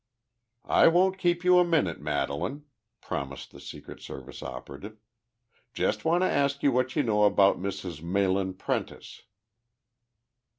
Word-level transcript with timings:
"I 0.65 0.87
won't 0.87 1.19
keep 1.19 1.43
you 1.43 1.59
a 1.59 1.63
minute, 1.63 2.01
Madelaine," 2.01 2.63
promised 3.01 3.51
the 3.51 3.59
Secret 3.59 4.01
Service 4.01 4.41
operative. 4.41 4.99
"Just 5.75 6.05
want 6.05 6.23
to 6.23 6.27
ask 6.27 6.63
what 6.63 6.95
you 6.95 7.03
know 7.03 7.23
about 7.25 7.59
Mrs. 7.61 8.01
Mahlon 8.01 8.55
Prentice?" 8.55 9.21